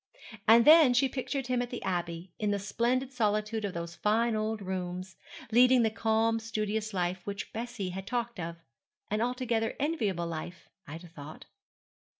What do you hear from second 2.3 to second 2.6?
in the